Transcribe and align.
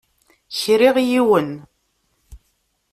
Kriɣ 0.61 0.95
yiwen. 1.09 1.51